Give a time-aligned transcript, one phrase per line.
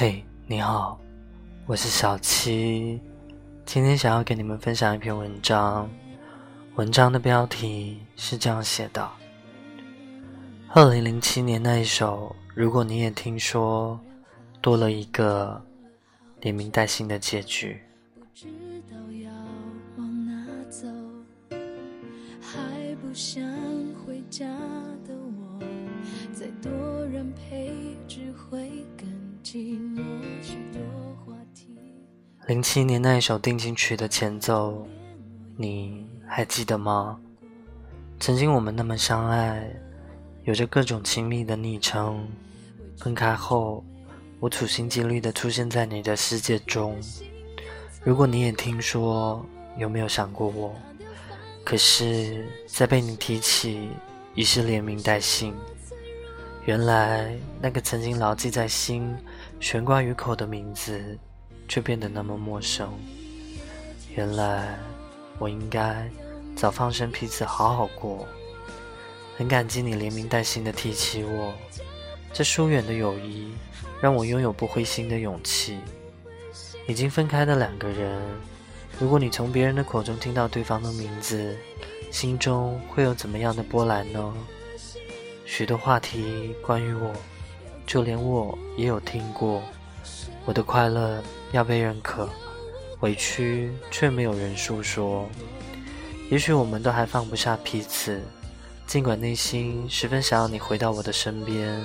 [0.00, 0.96] 嘿，你好，
[1.66, 3.00] 我是小七，
[3.66, 5.90] 今天想要给你们分享一篇文章。
[6.76, 9.10] 文章的标题是这样写的：
[10.68, 13.98] 二零零七年那一首，如果你也听说，
[14.60, 15.60] 多了一个
[16.42, 17.82] 连名带姓的结局。
[23.14, 23.42] 想
[24.06, 24.46] 回家
[25.04, 25.58] 的我，
[26.32, 26.70] 再多
[27.06, 29.17] 人陪，只会更。
[32.46, 34.86] 零七年那一首定情曲的前奏，
[35.56, 37.18] 你还记得吗？
[38.18, 39.68] 曾经我们那么相爱，
[40.44, 42.26] 有着各种亲密的昵称。
[42.96, 43.84] 分开后，
[44.40, 46.98] 我处心积虑的出现在你的世界中。
[48.02, 49.44] 如果你也听说，
[49.76, 50.74] 有没有想过我？
[51.64, 53.90] 可是，在被你提起，
[54.34, 55.54] 已是连名带姓。
[56.64, 59.14] 原来，那个曾经牢记在心、
[59.60, 61.18] 悬挂于口的名字，
[61.66, 62.92] 却变得那么陌生。
[64.14, 64.78] 原来，
[65.38, 66.08] 我应该
[66.56, 68.26] 早放生彼此，好好过。
[69.36, 71.52] 很感激你连名带姓的提起我，
[72.32, 73.52] 这疏远的友谊，
[74.00, 75.78] 让我拥有不灰心的勇气。
[76.86, 78.20] 已经分开的两个人。
[78.98, 81.56] 如果你从别人的口中听到对方的名字，
[82.10, 84.34] 心中会有怎么样的波澜呢？
[85.44, 87.12] 许多话题关于我，
[87.88, 89.62] 就连我也有听过。
[90.44, 91.22] 我的快乐
[91.52, 92.28] 要被认可，
[93.00, 95.26] 委屈却没有人诉说。
[96.30, 98.20] 也许我们都还放不下彼此，
[98.86, 101.82] 尽管内心十分想要你回到我的身边，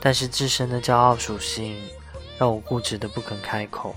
[0.00, 1.76] 但是自身的骄傲属性
[2.38, 3.94] 让我固执的不肯开口。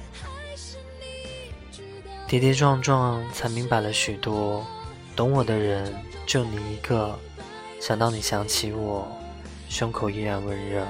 [2.28, 4.66] 跌跌撞撞，才明白了许多。
[5.16, 5.95] 懂我的人
[6.26, 7.17] 就你一个，
[7.80, 9.08] 想到你想起我，
[9.70, 10.86] 胸口依然温热。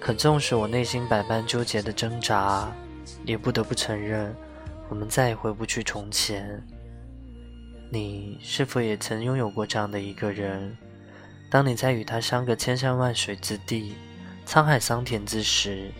[0.00, 2.72] 可纵使我内心百般纠结的挣扎，
[3.24, 4.34] 也不得不承认，
[4.88, 6.60] 我们再也回不去从前。
[7.90, 10.76] 你是否也曾拥有过这样的一个人？
[11.50, 13.94] 当你在与他相隔千山万水之地，
[14.46, 15.90] 沧海桑田之时，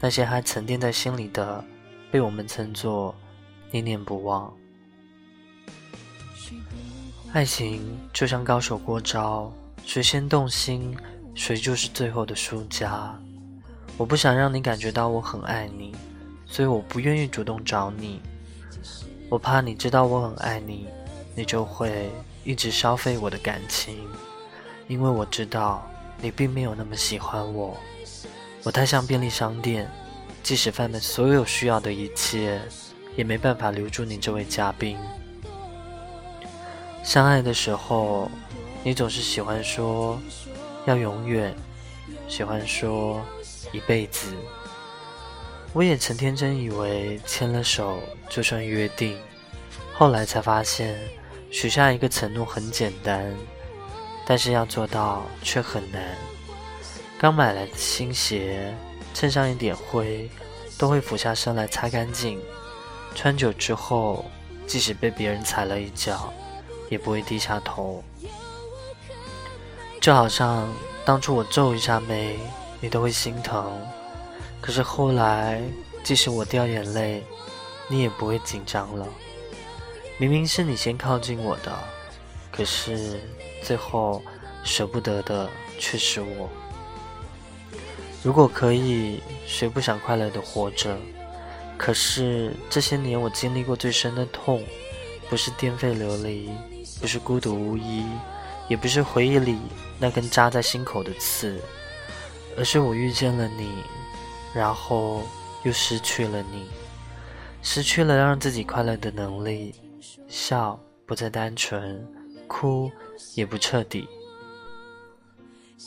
[0.00, 1.64] 那些还沉淀在心里的，
[2.10, 3.14] 被我们称作。
[3.70, 4.50] 念念不忘，
[7.34, 9.52] 爱情就像高手过招，
[9.84, 10.96] 谁先动心，
[11.34, 13.14] 谁就是最后的输家。
[13.98, 15.94] 我不想让你感觉到我很爱你，
[16.46, 18.22] 所以我不愿意主动找你。
[19.28, 20.86] 我怕你知道我很爱你，
[21.34, 22.10] 你就会
[22.44, 23.98] 一直消费我的感情，
[24.86, 25.86] 因为我知道
[26.22, 27.76] 你并没有那么喜欢我。
[28.62, 29.86] 我太像便利商店，
[30.42, 32.58] 即使贩卖所有需要的一切。
[33.16, 34.96] 也没办法留住你这位嘉宾。
[37.02, 38.30] 相爱的时候，
[38.84, 40.16] 你总是喜欢说
[40.86, 41.52] 要永远，
[42.28, 43.20] 喜欢说
[43.72, 44.34] 一辈子。
[45.72, 49.18] 我也曾天真以为牵了手就算约定，
[49.92, 50.98] 后来才发现
[51.50, 53.34] 许下一个承诺很简单，
[54.26, 56.02] 但是要做到却很难。
[57.18, 58.74] 刚买来的新鞋，
[59.12, 60.30] 蹭上一点灰，
[60.78, 62.40] 都会俯下身来擦干净。
[63.14, 64.24] 穿久之后，
[64.66, 66.32] 即使被别人踩了一脚，
[66.88, 68.02] 也不会低下头。
[70.00, 70.72] 就好像
[71.04, 72.38] 当初我皱一下眉，
[72.80, 73.64] 你都会心疼；
[74.60, 75.62] 可是后来，
[76.02, 77.24] 即使我掉眼泪，
[77.88, 79.06] 你也不会紧张了。
[80.18, 81.72] 明明是你先靠近我的，
[82.50, 83.20] 可是
[83.62, 84.22] 最后
[84.64, 86.48] 舍不得的却是我。
[88.22, 90.96] 如果可以，谁不想快乐的活着？
[91.76, 94.62] 可是这些年我经历过最深的痛，
[95.30, 96.50] 不是颠沛流离，
[97.00, 98.04] 不是孤独无依，
[98.66, 99.56] 也不是回忆里
[100.00, 101.62] 那根扎在心口的刺，
[102.58, 103.84] 而是我遇见了你，
[104.52, 105.22] 然后
[105.62, 106.68] 又失去了你，
[107.62, 109.74] 失去了让自己快乐的能力，
[110.26, 112.04] 笑不再单纯，
[112.48, 112.90] 哭
[113.34, 114.08] 也不彻底。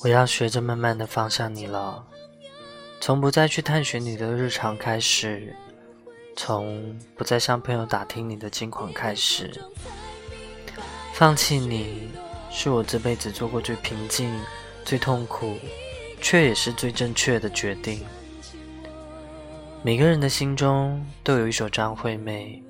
[0.02, 2.08] 我要学着慢慢的放下你了，
[3.02, 5.54] 从不再去探寻你的日常开始。
[6.38, 9.52] 从不再向朋友打听你的近况开始，
[11.14, 12.10] 放弃你
[12.50, 14.34] 是我这辈子做过最平静、
[14.86, 15.58] 最痛苦，
[16.22, 18.06] 却也是最正确的决定。
[19.84, 22.64] 每个人的心中都有一首张惠妹，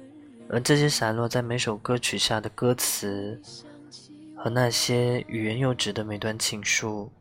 [0.50, 3.40] 而这些散落在每首歌曲下的歌词，
[4.36, 7.12] 和那些欲言又止的每段情书，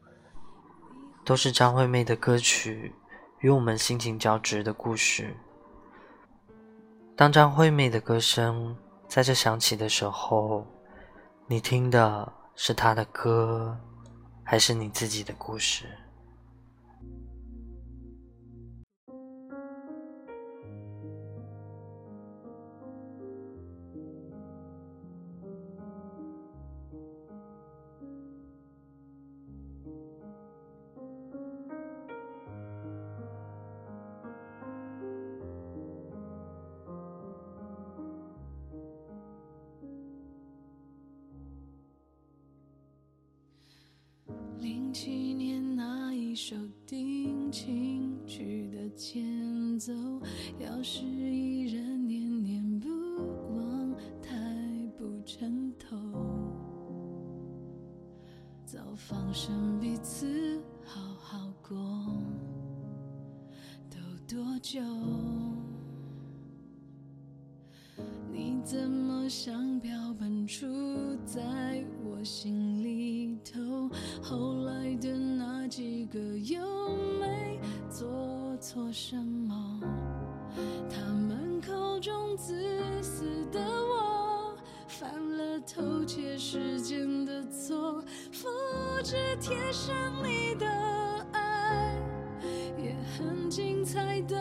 [1.25, 2.95] 都是张惠妹的歌曲
[3.41, 5.35] 与我们心情交织的故事。
[7.17, 8.75] 当张惠妹的歌声
[9.09, 10.65] 在这响起的时候，
[11.49, 13.77] 你听的是她的歌，
[14.45, 15.87] 还是你自己的故事？
[47.51, 49.93] 情曲的前奏，
[50.59, 52.89] 要是依然念念不
[53.57, 53.93] 忘，
[54.23, 54.33] 太
[54.97, 55.97] 不称头。
[58.65, 62.07] 早放生彼此，好好过，
[63.91, 63.99] 都
[64.33, 64.81] 多久？
[68.33, 69.60] 你怎么想
[86.51, 88.03] 时间的错，
[88.33, 88.49] 复
[89.05, 89.95] 制贴上
[90.25, 90.67] 你的
[91.31, 91.95] 爱，
[92.77, 94.37] 也很精彩的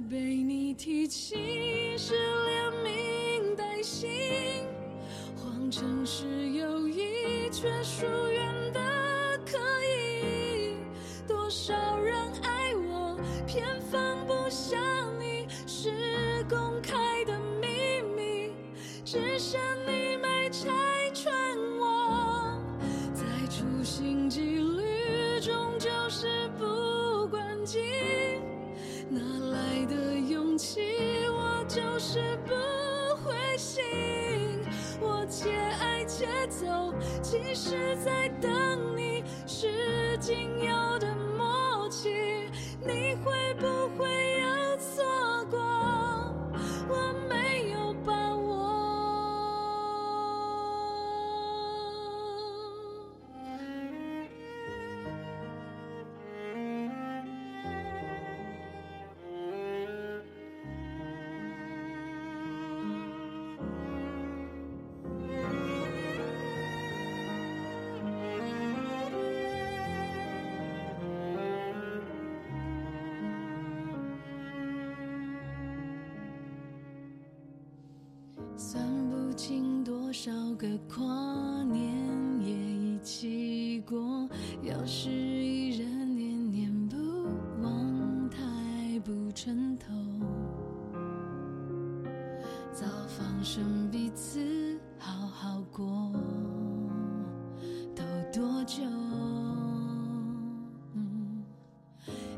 [0.00, 4.08] 被你提起是连名带姓，
[5.36, 8.80] 谎称是友谊，却疏远的
[9.44, 10.76] 可以。
[11.26, 14.78] 多少人爱我，偏放不下
[15.18, 15.90] 你，是
[16.48, 18.52] 公开的秘密，
[19.04, 20.70] 只剩你没拆
[21.12, 21.34] 穿
[21.78, 22.58] 我，
[23.12, 24.17] 在处心
[31.98, 32.54] 是不
[33.24, 33.82] 会醒，
[35.00, 35.50] 我且
[35.80, 42.48] 爱且走，其实在等你，是仅有的默契，
[42.80, 43.66] 你会不
[78.60, 81.94] 算不清多少个跨年
[82.42, 84.28] 也一起过，
[84.62, 86.96] 要是依然念念不
[87.62, 89.94] 忘，太不称头。
[92.72, 96.12] 早放生彼此，好好过，
[97.94, 98.02] 都
[98.32, 98.82] 多久？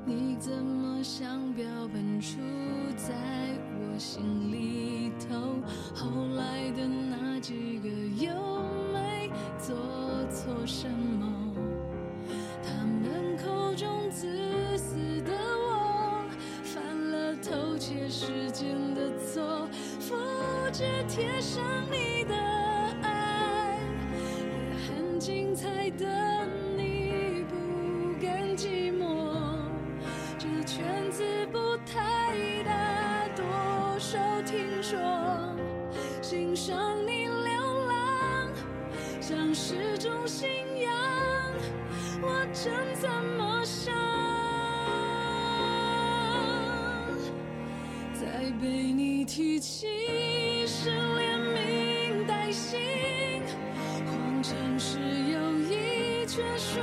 [0.04, 2.36] 你怎么像标本杵
[2.94, 3.14] 在
[3.78, 5.62] 我心里头？
[5.94, 8.32] 后来的那几个又
[8.92, 9.76] 没做
[10.30, 11.26] 错什么？
[12.62, 16.24] 他们口中自私的我，
[16.62, 19.68] 犯了偷窃时间的错，
[20.00, 20.16] 复
[20.72, 21.62] 制贴上
[34.90, 34.98] 说，
[36.20, 38.50] 欣赏你流浪，
[39.20, 40.48] 像是种信
[40.80, 40.90] 仰。
[42.20, 43.94] 我真怎么想，
[48.14, 52.80] 再被你提起是连名带姓，
[54.06, 56.80] 谎称是友谊，却疏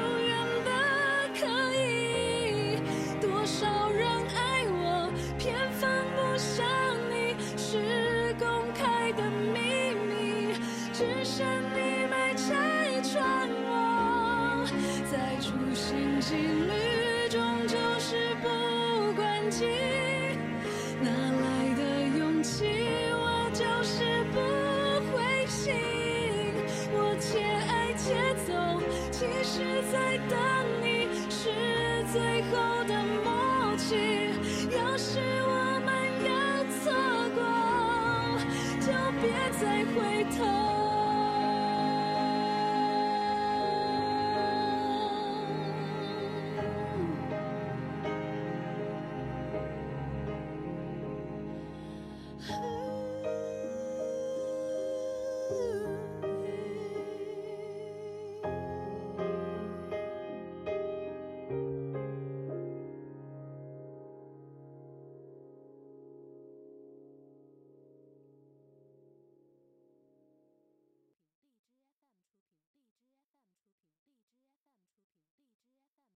[39.60, 40.77] 再回头。